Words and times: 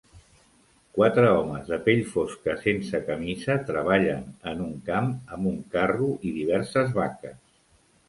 Quatre 0.95 1.33
homes 1.41 1.69
de 1.73 1.79
pell 1.89 2.01
fosca 2.13 2.57
sense 2.65 3.03
camisa 3.11 3.59
treballen 3.69 4.27
en 4.55 4.67
un 4.71 4.75
camp 4.91 5.15
amb 5.37 5.55
un 5.55 5.63
carro 5.79 6.13
i 6.31 6.37
diverses 6.43 7.01
vaques 7.03 7.43